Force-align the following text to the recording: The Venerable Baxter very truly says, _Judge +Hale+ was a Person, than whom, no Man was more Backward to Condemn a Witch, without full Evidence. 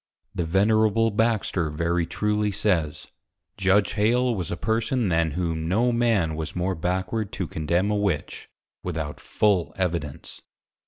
The 0.33 0.45
Venerable 0.45 1.11
Baxter 1.11 1.69
very 1.69 2.07
truly 2.07 2.51
says, 2.51 3.09
_Judge 3.55 3.91
+Hale+ 3.93 4.33
was 4.33 4.49
a 4.49 4.57
Person, 4.57 5.09
than 5.09 5.33
whom, 5.37 5.67
no 5.67 5.91
Man 5.91 6.33
was 6.35 6.55
more 6.55 6.73
Backward 6.73 7.31
to 7.33 7.45
Condemn 7.45 7.91
a 7.91 7.95
Witch, 7.95 8.49
without 8.81 9.19
full 9.19 9.75
Evidence. 9.77 10.41